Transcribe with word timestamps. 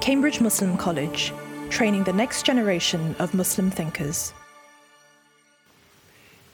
Cambridge 0.00 0.40
Muslim 0.40 0.76
College, 0.76 1.32
training 1.70 2.04
the 2.04 2.12
next 2.12 2.46
generation 2.46 3.16
of 3.18 3.34
Muslim 3.34 3.68
thinkers. 3.68 4.32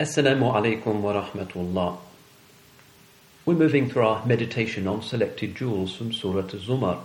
Assalamu 0.00 0.52
alaikum 0.52 1.02
wa 1.02 1.22
rahmatullah. 1.22 1.98
We're 3.44 3.54
moving 3.54 3.88
through 3.90 4.06
our 4.06 4.24
meditation 4.26 4.88
on 4.88 5.02
selected 5.02 5.54
jewels 5.54 5.94
from 5.94 6.12
Surah 6.12 6.46
Az-Zumar. 6.46 7.00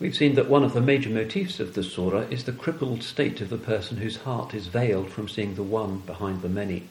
We've 0.00 0.16
seen 0.16 0.34
that 0.36 0.48
one 0.48 0.64
of 0.64 0.72
the 0.72 0.80
major 0.80 1.10
motifs 1.10 1.60
of 1.60 1.74
the 1.74 1.84
surah 1.84 2.26
is 2.30 2.44
the 2.44 2.52
crippled 2.52 3.02
state 3.02 3.40
of 3.42 3.50
the 3.50 3.58
person 3.58 3.98
whose 3.98 4.16
heart 4.16 4.54
is 4.54 4.66
veiled 4.68 5.10
from 5.10 5.28
seeing 5.28 5.54
the 5.54 5.62
one 5.62 5.98
behind 5.98 6.40
the 6.40 6.48
many. 6.48 6.84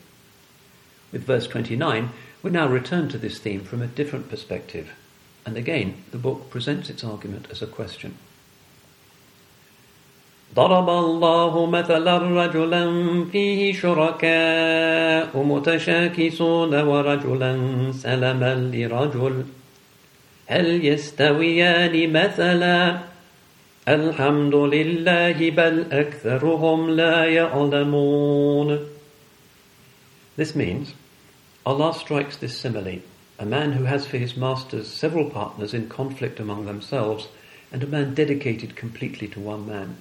With 1.11 1.23
verse 1.23 1.47
29, 1.47 2.11
we 2.43 2.51
now 2.51 2.67
return 2.67 3.09
to 3.09 3.17
this 3.17 3.39
theme 3.39 3.63
from 3.63 3.81
a 3.81 3.87
different 3.87 4.29
perspective, 4.29 4.91
and 5.45 5.57
again 5.57 6.03
the 6.11 6.19
book 6.19 6.51
presents 6.51 6.91
its 6.91 7.03
argument 7.03 7.47
as 7.49 7.61
a 7.61 7.67
question. 7.67 8.17
ضرب 10.55 10.89
الله 10.89 11.65
مثلا 11.65 12.17
رجلا 12.17 12.83
فيه 13.31 13.73
شركاء 13.73 15.43
متشاكسون 15.43 16.81
ورجلا 16.81 17.51
سلما 17.91 18.55
لرجل 18.73 19.43
هل 20.47 20.85
يستويان 20.85 22.13
مثلا 22.13 22.99
الحمد 23.87 24.55
لله 24.55 25.49
بل 25.49 25.85
أكثرهم 25.91 26.89
لا 26.89 27.25
يعلمون 27.25 28.79
This 30.37 30.55
means 30.55 30.93
Allah 31.65 31.93
strikes 31.93 32.37
this 32.37 32.57
simile 32.57 33.01
a 33.39 33.45
man 33.45 33.73
who 33.73 33.83
has 33.83 34.07
for 34.07 34.17
his 34.17 34.37
masters 34.37 34.87
several 34.87 35.29
partners 35.29 35.73
in 35.73 35.89
conflict 35.89 36.39
among 36.39 36.65
themselves 36.65 37.27
and 37.73 37.83
a 37.83 37.87
man 37.87 38.13
dedicated 38.13 38.77
completely 38.77 39.27
to 39.27 39.39
one 39.41 39.67
man. 39.67 39.97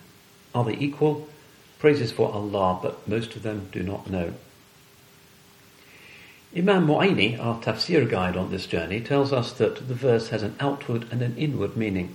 Are 0.55 0.65
they 0.65 0.77
equal? 0.77 1.29
Praises 1.79 2.13
for 2.13 2.33
Allah, 2.33 2.79
but 2.81 3.07
most 3.09 3.35
of 3.37 3.43
them 3.43 3.69
do 3.73 3.83
not 3.83 4.09
know. 4.09 4.35
Imam 6.57 6.87
Mu'ayni, 6.87 7.39
our 7.41 7.61
tafsir 7.61 8.09
guide 8.09 8.37
on 8.37 8.53
this 8.53 8.67
journey, 8.67 9.01
tells 9.01 9.33
us 9.33 9.53
that 9.55 9.89
the 9.89 9.95
verse 9.95 10.29
has 10.29 10.45
an 10.45 10.55
outward 10.61 11.07
and 11.11 11.21
an 11.21 11.37
inward 11.37 11.77
meaning. 11.77 12.15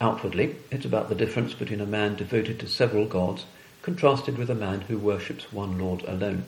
Outwardly, 0.00 0.56
it's 0.70 0.84
about 0.84 1.08
the 1.08 1.14
difference 1.14 1.54
between 1.54 1.80
a 1.80 1.86
man 1.86 2.16
devoted 2.16 2.60
to 2.60 2.68
several 2.68 3.06
gods 3.06 3.46
contrasted 3.80 4.36
with 4.36 4.50
a 4.50 4.54
man 4.54 4.82
who 4.82 4.98
worships 4.98 5.52
one 5.52 5.78
Lord 5.78 6.02
alone. 6.02 6.44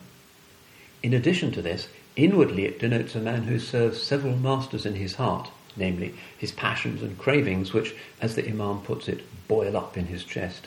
In 1.02 1.14
addition 1.14 1.50
to 1.52 1.62
this, 1.62 1.88
inwardly 2.16 2.66
it 2.66 2.78
denotes 2.78 3.14
a 3.14 3.20
man 3.20 3.44
who 3.44 3.58
serves 3.58 4.02
several 4.02 4.36
masters 4.36 4.84
in 4.84 4.94
his 4.94 5.14
heart, 5.14 5.50
namely 5.76 6.14
his 6.36 6.52
passions 6.52 7.02
and 7.02 7.18
cravings, 7.18 7.72
which, 7.72 7.94
as 8.20 8.34
the 8.34 8.46
Imam 8.46 8.80
puts 8.80 9.08
it, 9.08 9.24
boil 9.48 9.76
up 9.76 9.96
in 9.96 10.06
his 10.06 10.24
chest. 10.24 10.66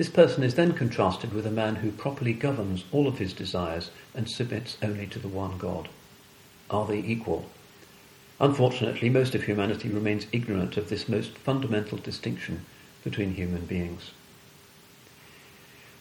This 0.00 0.08
person 0.08 0.42
is 0.42 0.54
then 0.54 0.72
contrasted 0.72 1.34
with 1.34 1.46
a 1.46 1.50
man 1.50 1.74
who 1.74 1.90
properly 1.90 2.32
governs 2.32 2.84
all 2.90 3.06
of 3.06 3.18
his 3.18 3.34
desires 3.34 3.90
and 4.14 4.30
submits 4.30 4.78
only 4.82 5.06
to 5.08 5.18
the 5.18 5.28
one 5.28 5.58
God. 5.58 5.90
Are 6.70 6.86
they 6.86 7.00
equal? 7.00 7.44
Unfortunately, 8.40 9.10
most 9.10 9.34
of 9.34 9.42
humanity 9.42 9.90
remains 9.90 10.26
ignorant 10.32 10.78
of 10.78 10.88
this 10.88 11.06
most 11.06 11.36
fundamental 11.36 11.98
distinction 11.98 12.64
between 13.04 13.34
human 13.34 13.66
beings. 13.66 14.12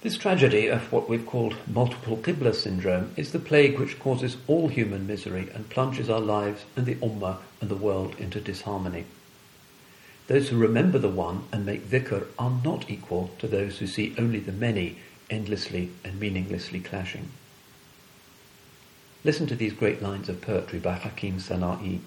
This 0.02 0.16
tragedy 0.16 0.68
of 0.68 0.94
what 0.94 1.10
we've 1.10 1.26
called 1.26 1.58
multiple 1.68 2.16
Qibla 2.16 2.56
syndrome 2.56 3.12
is 3.18 3.34
the 3.34 3.38
plague 3.38 3.78
which 3.78 4.00
causes 4.00 4.38
all 4.48 4.70
human 4.70 5.08
misery 5.08 5.50
and 5.54 5.70
plunges 5.70 6.10
our 6.10 6.22
lives 6.22 6.64
and 6.78 6.86
the 6.86 6.96
Ummah 6.96 7.40
and 7.60 7.70
the 7.70 7.76
world 7.76 8.16
into 8.18 8.40
disharmony. 8.40 9.04
Those 10.30 10.50
who 10.50 10.58
remember 10.58 11.00
the 11.00 11.10
one 11.10 11.46
and 11.52 11.66
make 11.66 11.90
dhikr 11.90 12.28
are 12.38 12.62
not 12.64 12.88
equal 12.88 13.32
to 13.40 13.48
those 13.48 13.80
who 13.80 13.88
see 13.88 14.14
only 14.16 14.40
the 14.40 14.52
many 14.52 15.00
endlessly 15.28 15.90
and 16.06 16.20
meaninglessly 16.20 16.82
clashing. 16.82 17.30
Listen 19.24 19.48
to 19.48 19.56
these 19.56 19.74
great 19.74 20.04
lines 20.04 20.30
of 20.30 20.40
poetry 20.40 20.78
by 20.78 20.94
Hakim 20.94 21.40
Sana'i. 21.40 22.02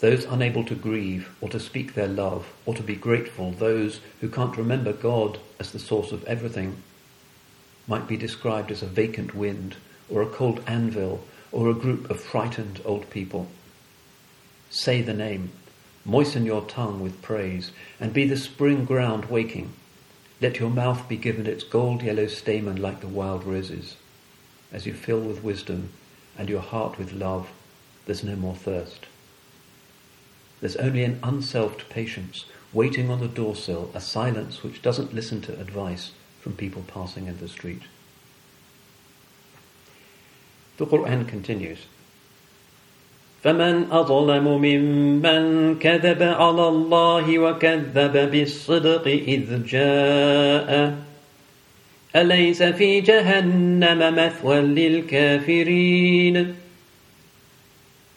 Those 0.00 0.26
unable 0.26 0.64
to 0.64 0.74
grieve 0.74 1.34
or 1.40 1.48
to 1.48 1.58
speak 1.58 1.94
their 1.94 2.08
love 2.08 2.52
or 2.66 2.74
to 2.74 2.82
be 2.82 2.94
grateful, 2.94 3.52
those 3.52 4.00
who 4.20 4.28
can't 4.28 4.58
remember 4.58 4.92
God 4.92 5.38
as 5.58 5.72
the 5.72 5.78
source 5.78 6.12
of 6.12 6.24
everything, 6.24 6.76
might 7.86 8.06
be 8.06 8.18
described 8.18 8.70
as 8.70 8.82
a 8.82 8.86
vacant 8.86 9.34
wind 9.34 9.76
or 10.10 10.20
a 10.20 10.28
cold 10.28 10.62
anvil 10.66 11.24
or 11.52 11.70
a 11.70 11.74
group 11.74 12.10
of 12.10 12.20
frightened 12.20 12.82
old 12.84 13.08
people. 13.08 13.46
Say 14.68 15.00
the 15.00 15.14
name, 15.14 15.50
moisten 16.04 16.44
your 16.44 16.62
tongue 16.62 17.00
with 17.00 17.22
praise, 17.22 17.70
and 17.98 18.12
be 18.12 18.26
the 18.26 18.36
spring 18.36 18.84
ground 18.84 19.26
waking. 19.26 19.72
Let 20.40 20.58
your 20.58 20.70
mouth 20.70 21.08
be 21.08 21.16
given 21.16 21.46
its 21.46 21.64
gold 21.64 22.02
yellow 22.02 22.26
stamen 22.26 22.76
like 22.76 23.00
the 23.00 23.08
wild 23.08 23.44
roses. 23.44 23.96
As 24.72 24.86
you 24.86 24.92
fill 24.92 25.20
with 25.20 25.42
wisdom 25.42 25.90
and 26.36 26.48
your 26.48 26.60
heart 26.60 26.98
with 26.98 27.12
love, 27.12 27.50
there's 28.06 28.24
no 28.24 28.36
more 28.36 28.56
thirst. 28.56 29.06
There's 30.60 30.76
only 30.76 31.04
an 31.04 31.20
unselfed 31.22 31.88
patience 31.88 32.44
waiting 32.72 33.10
on 33.10 33.20
the 33.20 33.28
doorsill, 33.28 33.90
a 33.94 34.00
silence 34.00 34.62
which 34.62 34.82
doesn't 34.82 35.14
listen 35.14 35.40
to 35.42 35.60
advice 35.60 36.10
from 36.40 36.54
people 36.54 36.84
passing 36.86 37.26
in 37.26 37.38
the 37.38 37.48
street. 37.48 37.82
The 40.76 40.86
Quran 40.86 41.28
continues. 41.28 41.86
فمن 43.43 43.91
أظلم 43.91 44.61
ممن 44.61 45.75
كذب 45.79 46.23
على 46.23 46.67
الله 46.67 47.39
وكذب 47.39 48.31
بالصدق 48.31 49.07
إذ 49.07 49.65
جاء 49.65 50.97
أليس 52.15 52.63
في 52.63 53.01
جهنم 53.01 54.15
مثوى 54.15 54.61
للكافرين 54.61 56.55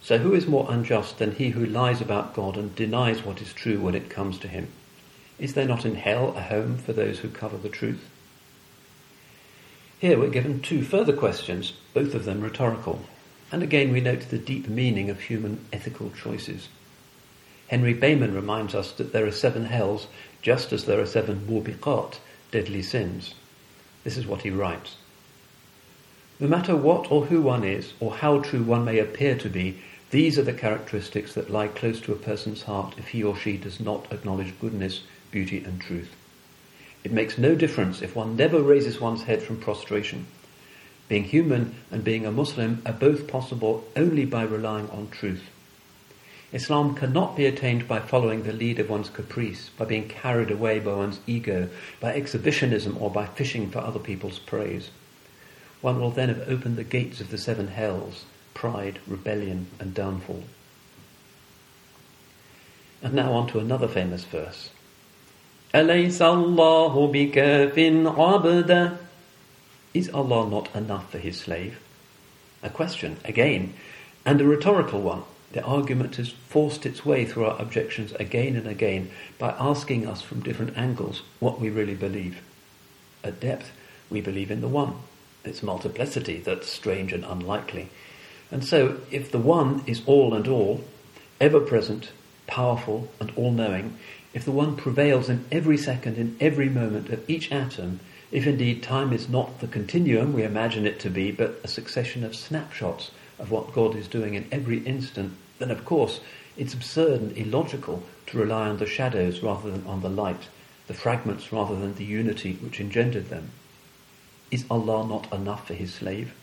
So 0.05 0.19
who 0.19 0.35
is 0.35 0.49
more 0.49 0.67
unjust 0.69 1.19
than 1.19 1.37
he 1.37 1.51
who 1.51 1.65
lies 1.65 2.01
about 2.01 2.35
God 2.35 2.57
and 2.57 2.75
denies 2.75 3.25
what 3.25 3.41
is 3.41 3.53
true 3.53 3.79
when 3.79 3.95
it 3.95 4.11
comes 4.11 4.37
to 4.41 4.49
him? 4.49 4.67
Is 5.39 5.55
there 5.55 5.69
not 5.69 5.85
in 5.85 5.95
hell 5.95 6.35
a 6.37 6.41
home 6.43 6.79
for 6.79 6.93
those 6.93 7.21
who 7.21 7.29
cover 7.29 7.57
the 7.57 7.69
truth? 7.69 8.09
Here 10.01 10.19
we're 10.19 10.31
given 10.31 10.61
two 10.61 10.83
further 10.83 11.13
questions, 11.13 11.75
both 11.95 12.15
of 12.15 12.25
them 12.25 12.41
rhetorical. 12.41 13.05
And 13.52 13.64
again 13.64 13.92
we 13.92 14.02
note 14.02 14.30
the 14.30 14.38
deep 14.38 14.68
meaning 14.68 15.10
of 15.10 15.22
human 15.22 15.66
ethical 15.72 16.12
choices. 16.12 16.68
Henry 17.68 17.94
Bayman 17.94 18.34
reminds 18.34 18.74
us 18.76 18.92
that 18.94 19.14
there 19.14 19.26
are 19.26 19.32
seven 19.32 19.66
hells 19.66 20.08
just 20.42 20.72
as 20.72 20.86
there 20.86 21.00
are 21.00 21.06
seven 21.06 21.46
mubiqat, 21.48 22.20
deadly 22.52 22.82
sins. 22.82 23.34
This 24.04 24.18
is 24.18 24.28
what 24.28 24.42
he 24.42 24.50
writes. 24.50 24.96
No 26.40 26.48
matter 26.48 26.76
what 26.76 27.12
or 27.12 27.26
who 27.26 27.42
one 27.42 27.64
is, 27.64 27.94
or 28.00 28.16
how 28.16 28.40
true 28.40 28.64
one 28.64 28.86
may 28.86 29.00
appear 29.00 29.36
to 29.40 29.50
be, 29.50 29.82
these 30.12 30.38
are 30.38 30.44
the 30.44 30.54
characteristics 30.54 31.34
that 31.34 31.50
lie 31.50 31.68
close 31.68 32.00
to 32.02 32.14
a 32.14 32.18
person's 32.18 32.64
heart 32.64 32.94
if 32.98 33.10
he 33.10 33.24
or 33.24 33.36
she 33.36 33.58
does 33.58 33.80
not 33.80 34.12
acknowledge 34.14 34.58
goodness, 34.62 35.02
beauty, 35.32 35.64
and 35.64 35.82
truth. 35.82 36.16
It 37.04 37.12
makes 37.12 37.38
no 37.38 37.56
difference 37.56 38.02
if 38.02 38.16
one 38.16 38.36
never 38.36 38.62
raises 38.62 39.02
one's 39.02 39.24
head 39.24 39.42
from 39.42 39.60
prostration. 39.60 40.28
Being 41.09 41.25
human 41.25 41.75
and 41.91 42.03
being 42.03 42.25
a 42.25 42.33
Muslim 42.33 42.83
are 42.87 42.93
both 42.93 43.27
possible 43.27 43.85
only 43.97 44.25
by 44.25 44.43
relying 44.43 44.89
on 44.91 45.09
truth. 45.11 45.45
Islam 46.53 46.95
cannot 46.95 47.35
be 47.37 47.47
attained 47.47 47.89
by 47.89 47.99
following 47.99 48.43
the 48.43 48.53
lead 48.53 48.79
of 48.79 48.91
one's 48.91 49.09
caprice, 49.09 49.71
by 49.79 49.87
being 49.87 50.09
carried 50.09 50.51
away 50.51 50.79
by 50.79 50.93
one's 50.93 51.21
ego, 51.27 51.69
by 51.99 52.15
exhibitionism, 52.15 52.97
or 53.01 53.11
by 53.11 53.27
fishing 53.27 53.71
for 53.71 53.79
other 53.79 53.99
people's 53.99 54.39
praise. 54.39 54.91
One 55.81 56.01
will 56.01 56.11
then 56.11 56.29
have 56.29 56.49
opened 56.49 56.77
the 56.77 56.85
gates 56.85 57.21
of 57.21 57.31
the 57.31 57.39
seven 57.39 57.69
hells 57.69 58.25
pride, 58.55 58.99
rebellion, 59.07 59.67
and 59.81 59.95
downfall. 59.95 60.45
And 63.03 63.15
now 63.15 63.33
on 63.33 63.49
to 63.49 63.59
another 63.59 63.89
famous 63.89 64.25
verse. 64.25 64.71
أليس 65.75 66.23
الله 66.23 67.13
بكاف 67.13 67.79
عبده 68.19 68.93
is 69.98 70.12
Allah 70.14 70.48
not 70.48 70.76
enough 70.76 71.10
for 71.12 71.18
his 71.18 71.40
slave? 71.40 71.80
A 72.62 72.70
question, 72.70 73.18
again, 73.26 73.74
and 74.28 74.40
a 74.40 74.46
rhetorical 74.46 75.02
one. 75.02 75.24
The 75.54 75.64
argument 75.64 76.18
has 76.18 76.30
forced 76.30 76.86
its 76.86 77.04
way 77.04 77.26
through 77.26 77.46
our 77.46 77.60
objections 77.60 78.12
again 78.12 78.56
and 78.56 78.68
again 78.68 79.10
by 79.40 79.56
asking 79.58 80.06
us 80.06 80.22
from 80.22 80.42
different 80.42 80.78
angles 80.78 81.24
what 81.40 81.60
we 81.60 81.72
really 81.72 81.96
believe. 81.96 82.44
At 83.24 83.40
depth, 83.40 83.72
we 84.12 84.22
believe 84.22 84.52
in 84.52 84.62
the 84.62 84.68
One. 84.68 84.98
Its 85.44 85.64
multiplicity 85.64 86.42
that's 86.42 86.70
strange 86.70 87.12
and 87.12 87.26
unlikely. 87.26 87.90
And 88.52 88.64
so, 88.64 89.02
if 89.10 89.32
the 89.32 89.40
One 89.40 89.82
is 89.88 90.04
all 90.06 90.36
and 90.36 90.48
all, 90.48 90.84
ever 91.42 91.60
present, 91.60 92.12
powerful, 92.46 93.10
and 93.20 93.32
all 93.36 93.52
knowing, 93.52 93.98
if 94.36 94.46
the 94.46 94.52
One 94.52 94.76
prevails 94.76 95.28
in 95.28 95.46
every 95.52 95.80
second, 95.80 96.20
in 96.20 96.38
every 96.40 96.70
moment 96.70 97.10
of 97.10 97.28
each 97.28 97.52
atom, 97.52 98.00
if 98.32 98.46
indeed 98.46 98.84
time 98.84 99.14
is 99.14 99.30
not 99.30 99.60
the 99.60 99.68
continuum 99.68 100.34
we 100.34 100.44
imagine 100.44 100.86
it 100.86 101.00
to 101.00 101.10
be, 101.10 101.32
but 101.32 101.60
a 101.64 101.68
succession 101.68 102.24
of 102.24 102.36
snapshots 102.36 103.12
of 103.40 103.52
what 103.52 103.74
God 103.74 103.96
is 103.96 104.08
doing 104.08 104.34
in 104.34 104.48
every 104.52 104.80
instant, 104.80 105.34
then 105.60 105.72
of 105.72 105.86
course 105.86 106.20
It's 106.58 106.74
absurd 106.74 107.22
and 107.22 107.38
illogical 107.38 108.02
to 108.28 108.38
rely 108.38 108.68
on 108.68 108.78
the 108.78 108.88
shadows 108.88 109.44
rather 109.44 109.70
than 109.70 109.86
on 109.86 110.02
the 110.02 110.10
light, 110.10 110.48
the 110.88 110.96
fragments 110.96 111.54
rather 111.54 111.76
than 111.76 111.94
the 111.94 112.04
unity 112.04 112.54
which 112.54 112.80
engendered 112.80 113.30
them. 113.30 113.52
Is 114.50 114.66
Allah 114.72 115.08
not 115.08 115.32
enough 115.32 115.68
for 115.68 115.76
his 115.76 115.94
slave? 115.94 116.34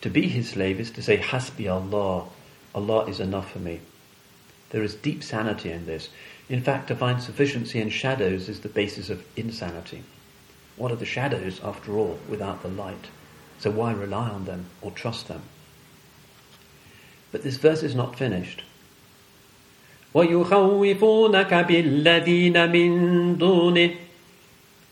To 0.00 0.10
be 0.10 0.26
his 0.28 0.50
slave 0.50 0.80
is 0.80 0.90
to 0.92 1.02
say, 1.02 1.18
Hasbi 1.18 1.70
Allah, 1.70 2.26
Allah 2.74 3.04
is 3.06 3.20
enough 3.20 3.52
for 3.52 3.60
me. 3.60 3.80
There 4.70 4.82
is 4.82 4.94
deep 4.94 5.22
sanity 5.22 5.70
in 5.70 5.86
this. 5.86 6.08
In 6.48 6.60
fact, 6.60 6.88
to 6.88 6.96
find 6.96 7.22
sufficiency 7.22 7.80
in 7.80 7.90
shadows 7.90 8.48
is 8.48 8.60
the 8.60 8.68
basis 8.68 9.08
of 9.08 9.24
insanity. 9.36 10.02
What 10.77 10.91
are 10.91 10.95
the 10.95 11.05
shadows, 11.05 11.59
after 11.63 11.93
all, 11.93 12.19
without 12.29 12.61
the 12.61 12.69
light? 12.69 13.07
So 13.59 13.71
why 13.71 13.93
rely 13.93 14.29
on 14.29 14.45
them 14.45 14.65
or 14.81 14.91
trust 14.91 15.27
them? 15.27 15.41
But 17.31 17.43
this 17.43 17.57
verse 17.57 17.83
is 17.83 17.95
not 17.95 18.17
finished. 18.17 18.63
ويخوفونك 20.13 21.53
بالذين 21.53 22.71
من 22.71 23.37
دونه 23.37 23.95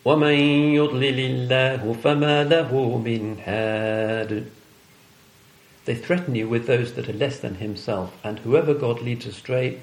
ومن 0.06 0.34
يضلل 0.74 1.20
الله 1.20 1.96
فما 2.04 2.44
له 2.44 2.98
من 2.98 3.38
هاد 3.46 4.46
They 5.86 5.96
threaten 5.96 6.36
you 6.36 6.48
with 6.48 6.68
those 6.68 6.94
that 6.94 7.10
are 7.10 7.14
less 7.14 7.40
than 7.40 7.56
himself, 7.56 8.16
and 8.24 8.40
whoever 8.40 8.74
God 8.74 9.02
leads 9.02 9.26
astray, 9.26 9.80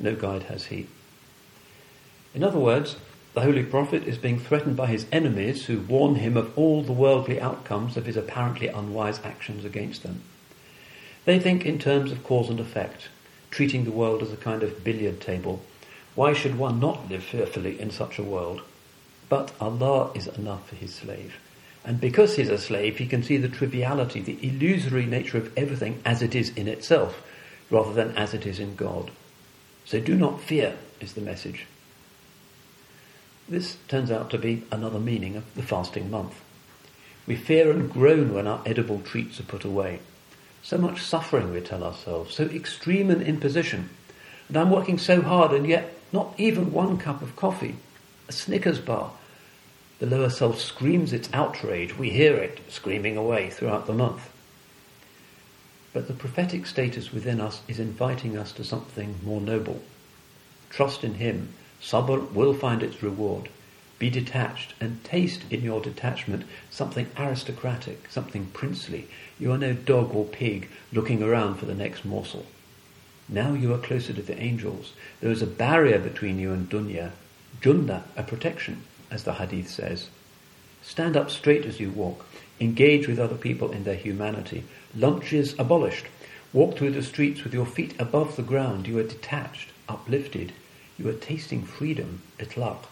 no 0.00 0.14
guide 0.14 0.44
has 0.44 0.66
he. 0.66 0.86
In 2.34 2.42
other 2.42 2.58
words, 2.58 2.96
the 3.37 3.43
Holy 3.43 3.61
Prophet 3.61 4.07
is 4.07 4.17
being 4.17 4.39
threatened 4.39 4.75
by 4.75 4.87
his 4.87 5.05
enemies 5.11 5.67
who 5.67 5.81
warn 5.81 6.15
him 6.15 6.35
of 6.35 6.57
all 6.57 6.81
the 6.81 6.91
worldly 6.91 7.39
outcomes 7.39 7.95
of 7.95 8.07
his 8.07 8.17
apparently 8.17 8.67
unwise 8.67 9.19
actions 9.23 9.63
against 9.63 10.01
them. 10.01 10.23
They 11.25 11.37
think 11.37 11.63
in 11.63 11.77
terms 11.77 12.11
of 12.11 12.23
cause 12.23 12.49
and 12.49 12.59
effect, 12.59 13.09
treating 13.51 13.83
the 13.83 13.91
world 13.91 14.23
as 14.23 14.33
a 14.33 14.37
kind 14.37 14.63
of 14.63 14.83
billiard 14.83 15.21
table. 15.21 15.61
Why 16.15 16.33
should 16.33 16.57
one 16.57 16.79
not 16.79 17.11
live 17.11 17.23
fearfully 17.23 17.79
in 17.79 17.91
such 17.91 18.17
a 18.17 18.23
world? 18.23 18.63
But 19.29 19.53
Allah 19.61 20.09
is 20.15 20.25
enough 20.25 20.69
for 20.69 20.75
his 20.75 20.95
slave. 20.95 21.35
And 21.85 22.01
because 22.01 22.37
he's 22.37 22.49
a 22.49 22.57
slave, 22.57 22.97
he 22.97 23.05
can 23.05 23.21
see 23.21 23.37
the 23.37 23.49
triviality, 23.49 24.19
the 24.19 24.39
illusory 24.41 25.05
nature 25.05 25.37
of 25.37 25.55
everything 25.55 26.01
as 26.03 26.23
it 26.23 26.33
is 26.33 26.49
in 26.55 26.67
itself, 26.67 27.21
rather 27.69 27.93
than 27.93 28.17
as 28.17 28.33
it 28.33 28.47
is 28.47 28.59
in 28.59 28.75
God. 28.75 29.11
So 29.85 29.99
do 29.99 30.15
not 30.15 30.41
fear, 30.41 30.75
is 30.99 31.13
the 31.13 31.21
message. 31.21 31.67
This 33.49 33.77
turns 33.87 34.11
out 34.11 34.29
to 34.31 34.37
be 34.37 34.63
another 34.71 34.99
meaning 34.99 35.35
of 35.35 35.55
the 35.55 35.63
fasting 35.63 36.11
month. 36.11 36.41
We 37.25 37.35
fear 37.35 37.71
and 37.71 37.91
groan 37.91 38.33
when 38.33 38.47
our 38.47 38.61
edible 38.65 38.99
treats 39.01 39.39
are 39.39 39.43
put 39.43 39.63
away. 39.63 39.99
So 40.63 40.77
much 40.77 41.01
suffering, 41.01 41.53
we 41.53 41.61
tell 41.61 41.83
ourselves, 41.83 42.35
so 42.35 42.43
extreme 42.45 43.09
an 43.09 43.21
imposition. 43.21 43.89
And 44.47 44.57
I'm 44.57 44.69
working 44.69 44.97
so 44.97 45.21
hard, 45.21 45.51
and 45.51 45.67
yet 45.67 45.97
not 46.11 46.33
even 46.37 46.71
one 46.71 46.97
cup 46.97 47.21
of 47.21 47.35
coffee, 47.35 47.75
a 48.27 48.31
Snickers 48.31 48.79
bar, 48.79 49.11
the 49.99 50.05
lower 50.05 50.29
self 50.29 50.59
screams 50.59 51.11
its 51.11 51.29
outrage. 51.33 51.97
We 51.97 52.09
hear 52.09 52.35
it 52.35 52.59
screaming 52.69 53.17
away 53.17 53.49
throughout 53.49 53.87
the 53.87 53.93
month. 53.93 54.29
But 55.91 56.07
the 56.07 56.13
prophetic 56.13 56.65
status 56.65 57.11
within 57.11 57.41
us 57.41 57.61
is 57.67 57.79
inviting 57.79 58.37
us 58.37 58.51
to 58.53 58.63
something 58.63 59.15
more 59.23 59.41
noble. 59.41 59.81
Trust 60.69 61.03
in 61.03 61.15
Him. 61.15 61.53
Sabr 61.81 62.31
will 62.31 62.53
find 62.53 62.81
its 62.81 63.03
reward. 63.03 63.49
Be 63.99 64.09
detached 64.09 64.73
and 64.79 65.03
taste 65.03 65.43
in 65.49 65.63
your 65.63 65.81
detachment 65.81 66.45
something 66.69 67.07
aristocratic, 67.17 68.09
something 68.09 68.45
princely. 68.47 69.07
You 69.39 69.51
are 69.51 69.57
no 69.57 69.73
dog 69.73 70.13
or 70.13 70.25
pig 70.25 70.69
looking 70.91 71.23
around 71.23 71.55
for 71.55 71.65
the 71.65 71.75
next 71.75 72.05
morsel. 72.05 72.45
Now 73.29 73.53
you 73.53 73.73
are 73.73 73.79
closer 73.79 74.13
to 74.13 74.21
the 74.21 74.39
angels. 74.39 74.93
There 75.19 75.31
is 75.31 75.41
a 75.41 75.47
barrier 75.47 75.99
between 75.99 76.39
you 76.39 76.53
and 76.53 76.69
dunya, 76.69 77.11
Junnah, 77.61 78.03
a 78.15 78.23
protection 78.23 78.83
as 79.09 79.23
the 79.23 79.33
hadith 79.33 79.69
says. 79.69 80.09
Stand 80.81 81.17
up 81.17 81.29
straight 81.29 81.65
as 81.65 81.79
you 81.79 81.89
walk. 81.89 82.25
Engage 82.59 83.07
with 83.07 83.19
other 83.19 83.35
people 83.35 83.71
in 83.71 83.83
their 83.83 83.95
humanity. 83.95 84.63
Lunches 84.95 85.53
abolished. 85.59 86.05
Walk 86.53 86.77
through 86.77 86.91
the 86.91 87.03
streets 87.03 87.43
with 87.43 87.53
your 87.53 87.65
feet 87.65 87.93
above 87.99 88.35
the 88.35 88.43
ground. 88.43 88.87
You 88.87 88.99
are 88.99 89.03
detached, 89.03 89.69
uplifted. 89.89 90.53
You 90.97 91.09
are 91.09 91.13
tasting 91.13 91.63
freedom, 91.63 92.21
itlaq. 92.39 92.85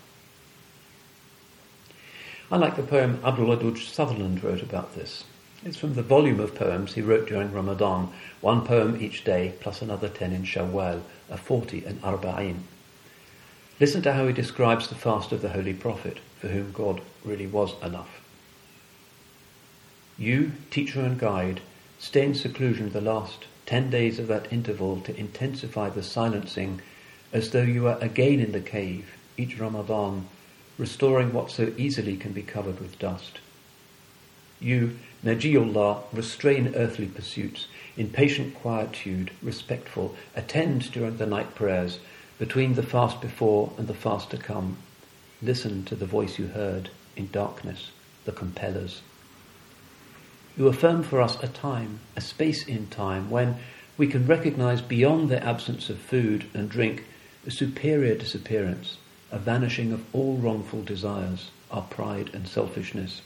I 2.52 2.58
like 2.58 2.76
the 2.76 2.84
poem 2.84 3.20
Abdul 3.24 3.48
Wadud 3.48 3.80
Sutherland 3.80 4.44
wrote 4.44 4.62
about 4.62 4.94
this. 4.94 5.24
It's 5.64 5.78
from 5.78 5.96
the 5.96 6.04
volume 6.04 6.40
of 6.40 6.54
poems 6.54 6.94
he 6.94 7.02
wrote 7.02 7.28
during 7.28 7.52
Ramadan, 7.52 8.14
one 8.42 8.64
poem 8.66 9.02
each 9.02 9.24
day 9.24 9.54
plus 9.60 9.82
another 9.82 10.08
ten 10.08 10.32
in 10.32 10.44
Shawwal, 10.44 11.02
a 11.30 11.38
40 11.38 11.84
and 11.86 12.00
Arba'in. 12.04 12.60
Listen 13.80 14.04
to 14.04 14.14
how 14.14 14.28
he 14.28 14.34
describes 14.34 14.88
the 14.88 14.96
fast 14.96 15.32
of 15.32 15.42
the 15.42 15.50
Holy 15.50 15.74
Prophet, 15.74 16.20
for 16.40 16.50
whom 16.50 16.72
God 16.72 17.02
really 17.24 17.48
was 17.48 17.74
enough. 17.82 18.22
You, 20.20 20.52
teacher 20.70 21.02
and 21.02 21.20
guide, 21.20 21.62
stay 21.98 22.26
in 22.26 22.36
seclusion 22.36 22.92
the 22.92 23.02
last 23.02 23.46
ten 23.66 23.90
days 23.90 24.20
of 24.20 24.28
that 24.28 24.54
interval 24.54 25.02
to 25.02 25.18
intensify 25.18 25.90
the 25.90 26.04
silencing 26.04 26.82
as 27.36 27.50
though 27.50 27.62
you 27.62 27.82
were 27.82 27.98
again 28.00 28.40
in 28.40 28.54
the 28.54 28.62
cave, 28.62 29.14
each 29.36 29.60
Ramadan, 29.60 30.26
restoring 30.78 31.34
what 31.34 31.52
so 31.52 31.74
easily 31.78 32.16
can 32.16 32.32
be 32.32 32.42
covered 32.42 32.80
with 32.80 32.98
dust. 32.98 33.40
You, 34.62 34.98
Najiullah, 35.22 36.04
restrain 36.14 36.72
earthly 36.78 37.08
pursuits, 37.08 37.68
in 37.98 38.10
patient 38.10 38.56
quietude, 38.56 39.32
respectful, 39.42 40.16
attend 40.34 40.90
during 40.94 41.18
the 41.18 41.26
night 41.26 41.56
prayers, 41.56 42.00
between 42.40 42.76
the 42.76 42.84
fast 42.84 43.20
before 43.20 43.74
and 43.78 43.90
the 43.90 43.94
fast 43.94 44.30
to 44.30 44.38
come, 44.38 44.78
listen 45.42 45.84
to 45.84 45.96
the 45.96 46.06
voice 46.06 46.40
you 46.40 46.48
heard 46.48 46.90
in 47.18 47.30
darkness, 47.34 47.92
the 48.24 48.32
compellers. 48.32 49.02
You 50.56 50.70
affirm 50.70 51.04
for 51.04 51.22
us 51.22 51.38
a 51.44 51.50
time, 51.50 52.00
a 52.16 52.22
space 52.22 52.66
in 52.66 52.88
time, 52.88 53.30
when 53.30 53.58
we 53.98 54.08
can 54.08 54.26
recognize 54.26 54.82
beyond 54.82 55.28
the 55.28 55.44
absence 55.44 55.90
of 55.90 56.00
food 56.00 56.46
and 56.54 56.70
drink 56.70 57.04
a 57.46 57.52
superior 57.52 58.16
disappearance, 58.16 58.98
a 59.32 59.38
vanishing 59.38 59.92
of 59.92 60.04
all 60.14 60.38
wrongful 60.38 60.84
desires, 60.84 61.52
our 61.72 61.84
pride 61.84 62.30
and 62.34 62.48
selfishness. 62.48 63.22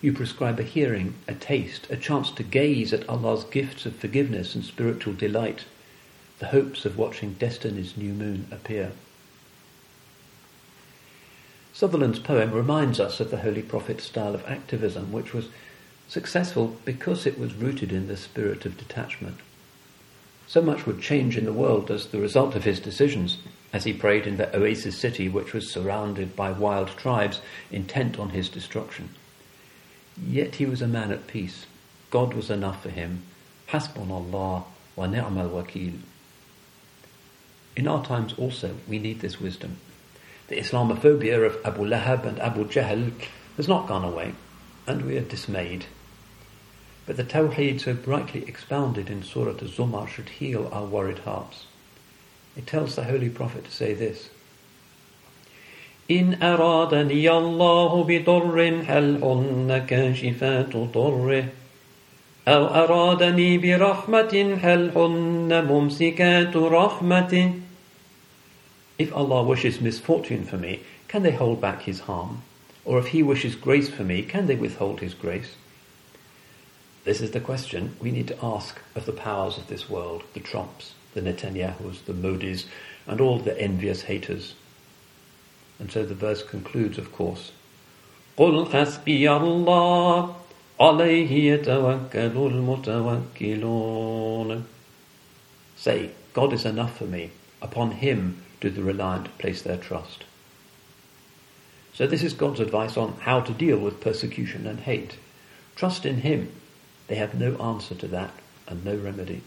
You 0.00 0.12
prescribe 0.12 0.60
a 0.60 0.64
hearing, 0.64 1.14
a 1.26 1.34
taste, 1.34 1.86
a 1.90 1.96
chance 1.96 2.30
to 2.32 2.42
gaze 2.42 2.92
at 2.92 3.08
Allah's 3.08 3.44
gifts 3.44 3.84
of 3.86 3.96
forgiveness 3.96 4.54
and 4.54 4.64
spiritual 4.64 5.14
delight 5.14 5.64
the 6.38 6.46
hopes 6.46 6.84
of 6.84 6.96
watching 6.96 7.32
destiny's 7.34 7.96
new 7.96 8.12
moon 8.12 8.46
appear. 8.52 8.92
Sutherland's 11.72 12.18
poem 12.18 12.52
reminds 12.52 13.00
us 13.00 13.20
of 13.20 13.30
the 13.30 13.38
Holy 13.38 13.62
Prophet's 13.62 14.04
style 14.04 14.34
of 14.34 14.44
activism, 14.46 15.12
which 15.12 15.32
was 15.32 15.48
successful 16.08 16.76
because 16.84 17.26
it 17.26 17.38
was 17.38 17.54
rooted 17.54 17.92
in 17.92 18.08
the 18.08 18.16
spirit 18.16 18.64
of 18.64 18.78
detachment. 18.78 19.38
So 20.48 20.62
much 20.62 20.86
would 20.86 21.02
change 21.02 21.36
in 21.36 21.44
the 21.44 21.52
world 21.52 21.90
as 21.90 22.06
the 22.06 22.20
result 22.20 22.56
of 22.56 22.64
his 22.64 22.80
decisions, 22.80 23.36
as 23.70 23.84
he 23.84 23.92
prayed 23.92 24.26
in 24.26 24.38
the 24.38 24.56
oasis 24.56 24.96
city 24.96 25.28
which 25.28 25.52
was 25.52 25.70
surrounded 25.70 26.34
by 26.34 26.52
wild 26.52 26.88
tribes 26.96 27.42
intent 27.70 28.18
on 28.18 28.30
his 28.30 28.48
destruction. 28.48 29.10
Yet 30.16 30.54
he 30.54 30.64
was 30.64 30.80
a 30.80 30.88
man 30.88 31.12
at 31.12 31.26
peace. 31.26 31.66
God 32.10 32.32
was 32.32 32.48
enough 32.48 32.82
for 32.82 32.88
him. 32.88 33.24
Hasbunallah 33.68 34.64
wa 34.96 35.06
ni'mal 35.06 35.50
wakil. 35.50 35.98
In 37.76 37.86
our 37.86 38.02
times 38.02 38.32
also, 38.38 38.74
we 38.88 38.98
need 38.98 39.20
this 39.20 39.38
wisdom. 39.38 39.76
The 40.48 40.56
Islamophobia 40.56 41.44
of 41.44 41.58
Abu 41.62 41.84
Lahab 41.84 42.24
and 42.24 42.40
Abu 42.40 42.64
Jahl 42.64 43.12
has 43.58 43.68
not 43.68 43.86
gone 43.86 44.02
away, 44.02 44.34
and 44.86 45.04
we 45.04 45.18
are 45.18 45.20
dismayed. 45.20 45.84
But 47.07 47.17
the 47.17 47.23
Tawheed 47.23 47.81
so 47.81 47.93
brightly 47.93 48.43
expounded 48.47 49.09
in 49.09 49.23
Surah 49.23 49.51
Al-Zumar 49.51 50.07
should 50.07 50.29
heal 50.29 50.69
our 50.71 50.85
worried 50.85 51.19
hearts. 51.19 51.65
It 52.55 52.67
tells 52.67 52.95
the 52.95 53.03
Holy 53.03 53.29
Prophet 53.29 53.65
to 53.65 53.71
say 53.71 53.93
this, 53.93 54.29
إن 56.09 56.37
أرادني 56.41 57.29
الله 57.29 58.03
بضر 58.03 58.83
هل 58.87 59.19
هن 59.23 59.85
كاشفات 59.87 60.75
ضره 60.75 61.45
أو 62.47 62.65
أرادني 62.67 63.57
برحمة 63.57 64.59
هل 64.61 64.91
هن 64.95 65.65
ممسكات 65.65 66.55
رحمته 66.55 67.63
if 68.99 69.11
Allah 69.15 69.43
wishes 69.43 69.81
misfortune 69.81 70.43
for 70.45 70.57
me, 70.57 70.81
can 71.07 71.23
they 71.23 71.31
hold 71.31 71.59
back 71.59 71.81
his 71.81 72.01
harm? 72.01 72.43
Or 72.85 72.99
if 72.99 73.07
he 73.07 73.23
wishes 73.23 73.55
grace 73.55 73.89
for 73.89 74.03
me, 74.03 74.21
can 74.21 74.45
they 74.45 74.55
withhold 74.55 74.99
his 74.99 75.13
grace? 75.13 75.55
This 77.03 77.19
is 77.19 77.31
the 77.31 77.39
question 77.41 77.95
we 77.99 78.11
need 78.11 78.27
to 78.29 78.37
ask 78.41 78.79
of 78.95 79.05
the 79.05 79.11
powers 79.11 79.57
of 79.57 79.67
this 79.67 79.89
world, 79.89 80.23
the 80.33 80.39
Trumps, 80.39 80.93
the 81.13 81.21
Netanyahus, 81.21 82.05
the 82.05 82.13
Modis, 82.13 82.65
and 83.05 83.19
all 83.19 83.39
the 83.39 83.59
envious 83.59 84.03
haters. 84.03 84.55
And 85.79 85.91
so 85.91 86.05
the 86.05 86.15
verse 86.15 86.43
concludes, 86.43 86.97
of 86.97 87.11
course. 87.11 87.51
قل 88.37 88.65
حسبي 88.71 89.29
الله 89.29 90.35
عليه 90.79 91.31
يتوكل 91.31 92.37
المتوكلون 93.37 94.63
Say, 95.75 96.11
God 96.33 96.53
is 96.53 96.65
enough 96.65 96.97
for 96.97 97.05
me. 97.05 97.31
Upon 97.61 97.91
him 97.91 98.41
do 98.61 98.69
the 98.69 98.81
reliant 98.83 99.37
place 99.37 99.61
their 99.61 99.77
trust. 99.77 100.23
So 101.93 102.07
this 102.07 102.23
is 102.23 102.33
God's 102.33 102.59
advice 102.59 102.97
on 102.97 103.13
how 103.19 103.41
to 103.41 103.53
deal 103.53 103.77
with 103.77 104.01
persecution 104.01 104.65
and 104.65 104.79
hate. 104.79 105.17
Trust 105.75 106.05
in 106.05 106.21
him. 106.21 106.51
They 107.07 107.15
have 107.15 107.35
no 107.35 107.55
answer 107.57 107.95
to 107.95 108.07
that 108.07 108.33
and 108.67 108.85
no 108.85 108.95
remedy. 108.95 109.41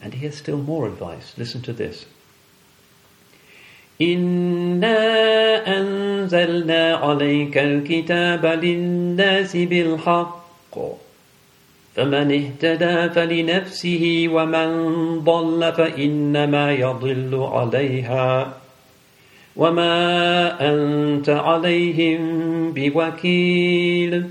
And 0.00 0.14
he 0.14 0.26
has 0.26 0.36
still 0.36 0.58
more 0.58 0.86
advice. 0.86 1.34
Listen 1.36 1.62
to 1.62 1.72
this. 1.72 2.06
إنا 4.00 4.98
أنزلنا 5.78 6.94
عليك 6.94 7.58
الكتاب 7.58 8.46
للناس 8.46 9.56
بالحق 9.56 10.42
فمن 11.96 12.32
اهتدى 12.32 13.08
فلنفسه 13.14 14.26
ومن 14.30 14.68
ضل 15.20 15.72
فإنما 15.72 16.72
يضل 16.72 17.48
عليها 17.52 18.54
وما 19.56 19.96
أنت 20.70 21.28
عليهم 21.28 22.20
بوكيل 22.72 24.24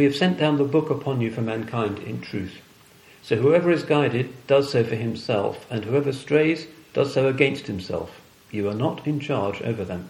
we 0.00 0.04
have 0.04 0.16
sent 0.16 0.38
down 0.38 0.56
the 0.56 0.64
book 0.64 0.88
upon 0.88 1.20
you 1.20 1.30
for 1.30 1.42
mankind 1.42 1.98
in 1.98 2.22
truth. 2.22 2.62
So 3.20 3.36
whoever 3.36 3.70
is 3.70 3.82
guided 3.82 4.46
does 4.46 4.72
so 4.72 4.82
for 4.82 4.94
himself, 4.94 5.66
and 5.70 5.84
whoever 5.84 6.10
strays 6.14 6.66
does 6.94 7.12
so 7.12 7.28
against 7.28 7.66
himself. 7.66 8.18
You 8.50 8.70
are 8.70 8.74
not 8.74 9.06
in 9.06 9.20
charge 9.20 9.60
over 9.60 9.84
them. 9.84 10.08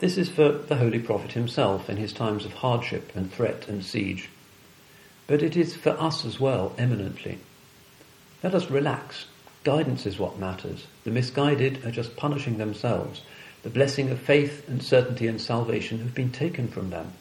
This 0.00 0.18
is 0.18 0.28
for 0.28 0.52
the 0.52 0.76
Holy 0.76 0.98
Prophet 0.98 1.32
himself 1.32 1.88
in 1.88 1.96
his 1.96 2.12
times 2.12 2.44
of 2.44 2.52
hardship 2.52 3.12
and 3.14 3.32
threat 3.32 3.66
and 3.66 3.82
siege. 3.82 4.28
But 5.26 5.42
it 5.42 5.56
is 5.56 5.74
for 5.74 5.98
us 5.98 6.26
as 6.26 6.38
well, 6.38 6.74
eminently. 6.76 7.38
Let 8.42 8.54
us 8.54 8.70
relax. 8.70 9.24
Guidance 9.64 10.04
is 10.04 10.18
what 10.18 10.38
matters. 10.38 10.86
The 11.04 11.10
misguided 11.10 11.82
are 11.86 11.90
just 11.90 12.14
punishing 12.14 12.58
themselves. 12.58 13.22
The 13.62 13.70
blessing 13.70 14.10
of 14.10 14.20
faith 14.20 14.68
and 14.68 14.82
certainty 14.82 15.28
and 15.28 15.40
salvation 15.40 16.00
have 16.00 16.14
been 16.14 16.30
taken 16.30 16.68
from 16.68 16.90
them. 16.90 17.14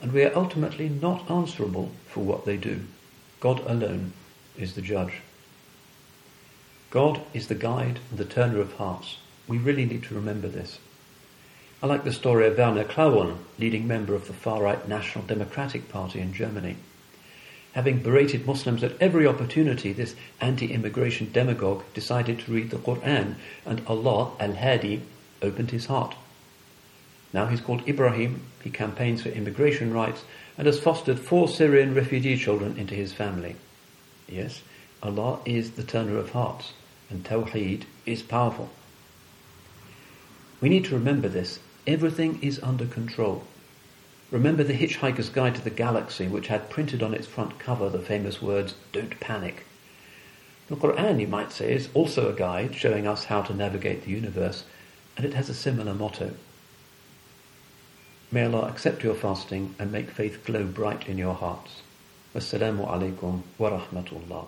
And 0.00 0.12
we 0.12 0.24
are 0.24 0.34
ultimately 0.34 0.88
not 0.88 1.30
answerable 1.30 1.90
for 2.06 2.20
what 2.20 2.44
they 2.44 2.56
do. 2.56 2.80
God 3.40 3.60
alone 3.66 4.12
is 4.56 4.74
the 4.74 4.82
judge. 4.82 5.20
God 6.90 7.20
is 7.32 7.48
the 7.48 7.54
guide 7.54 8.00
and 8.10 8.18
the 8.18 8.24
turner 8.24 8.60
of 8.60 8.74
hearts. 8.74 9.18
We 9.46 9.58
really 9.58 9.84
need 9.84 10.02
to 10.04 10.14
remember 10.14 10.48
this. 10.48 10.78
I 11.82 11.86
like 11.86 12.04
the 12.04 12.12
story 12.12 12.46
of 12.46 12.58
Werner 12.58 12.84
Klaun, 12.84 13.38
leading 13.58 13.86
member 13.86 14.14
of 14.14 14.26
the 14.26 14.32
far-right 14.32 14.88
National 14.88 15.24
Democratic 15.24 15.88
Party 15.88 16.20
in 16.20 16.34
Germany. 16.34 16.76
Having 17.72 18.02
berated 18.02 18.46
Muslims 18.46 18.82
at 18.82 19.00
every 19.00 19.26
opportunity, 19.26 19.92
this 19.92 20.16
anti-immigration 20.40 21.30
demagogue 21.32 21.84
decided 21.94 22.40
to 22.40 22.52
read 22.52 22.70
the 22.70 22.76
Quran 22.76 23.36
and 23.64 23.82
Allah, 23.86 24.32
Al-Hadi, 24.40 25.02
opened 25.40 25.70
his 25.70 25.86
heart. 25.86 26.16
Now 27.32 27.46
he's 27.46 27.60
called 27.60 27.88
Ibrahim, 27.88 28.42
he 28.62 28.70
campaigns 28.70 29.22
for 29.22 29.28
immigration 29.28 29.92
rights 29.92 30.24
and 30.58 30.66
has 30.66 30.80
fostered 30.80 31.18
four 31.18 31.48
Syrian 31.48 31.94
refugee 31.94 32.36
children 32.36 32.76
into 32.76 32.94
his 32.94 33.12
family. 33.12 33.56
Yes, 34.28 34.62
Allah 35.02 35.40
is 35.44 35.72
the 35.72 35.82
turner 35.82 36.18
of 36.18 36.30
hearts 36.30 36.72
and 37.10 37.24
Tawheed 37.24 37.84
is 38.06 38.22
powerful. 38.22 38.70
We 40.60 40.68
need 40.68 40.84
to 40.86 40.94
remember 40.94 41.28
this 41.28 41.58
Everything 41.86 42.38
is 42.42 42.62
under 42.62 42.86
control. 42.86 43.44
Remember 44.30 44.62
the 44.62 44.74
Hitchhiker's 44.74 45.28
Guide 45.28 45.56
to 45.56 45.60
the 45.60 45.70
Galaxy, 45.70 46.28
which 46.28 46.46
had 46.46 46.70
printed 46.70 47.02
on 47.02 47.14
its 47.14 47.26
front 47.26 47.58
cover 47.58 47.88
the 47.88 47.98
famous 47.98 48.40
words, 48.40 48.74
Don't 48.92 49.18
panic. 49.18 49.66
The 50.68 50.76
Quran, 50.76 51.20
you 51.20 51.26
might 51.26 51.50
say, 51.50 51.72
is 51.72 51.88
also 51.94 52.28
a 52.28 52.36
guide 52.36 52.76
showing 52.76 53.08
us 53.08 53.24
how 53.24 53.42
to 53.42 53.54
navigate 53.54 54.04
the 54.04 54.10
universe, 54.10 54.62
and 55.16 55.26
it 55.26 55.34
has 55.34 55.48
a 55.48 55.54
similar 55.54 55.94
motto. 55.94 56.34
May 58.32 58.44
Allah 58.44 58.68
accept 58.68 59.02
your 59.02 59.14
fasting 59.14 59.74
and 59.78 59.90
make 59.90 60.10
faith 60.10 60.44
glow 60.44 60.64
bright 60.64 61.08
in 61.08 61.18
your 61.18 61.34
hearts. 61.34 61.82
Wassalamu 62.32 62.86
alaikum 62.88 63.42
wa 63.58 63.70
rahmatullah. 63.70 64.46